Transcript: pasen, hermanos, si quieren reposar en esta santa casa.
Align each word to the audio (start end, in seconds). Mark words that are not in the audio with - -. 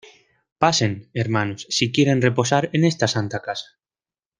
pasen, 0.57 1.11
hermanos, 1.13 1.67
si 1.69 1.91
quieren 1.91 2.23
reposar 2.23 2.71
en 2.73 2.85
esta 2.85 3.07
santa 3.07 3.39
casa. 3.43 3.77